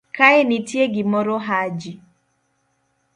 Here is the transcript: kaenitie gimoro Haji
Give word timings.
kaenitie 0.15 0.85
gimoro 0.95 1.35
Haji 1.47 1.91